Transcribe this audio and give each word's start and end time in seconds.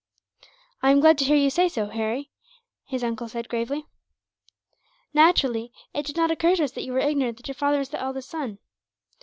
"I 0.81 0.89
am 0.89 0.99
glad 0.99 1.19
to 1.19 1.25
hear 1.25 1.35
you 1.35 1.51
say 1.51 1.69
so, 1.69 1.85
Harry," 1.89 2.31
his 2.85 3.03
uncle 3.03 3.27
said, 3.29 3.47
gravely. 3.47 3.85
"Naturally, 5.13 5.71
it 5.93 6.07
did 6.07 6.17
not 6.17 6.31
occur 6.31 6.55
to 6.55 6.63
us 6.63 6.71
that 6.71 6.85
you 6.85 6.93
were 6.93 6.97
ignorant 6.97 7.37
that 7.37 7.47
your 7.47 7.53
father 7.53 7.77
was 7.77 7.89
the 7.89 8.01
eldest 8.01 8.27
son. 8.29 8.57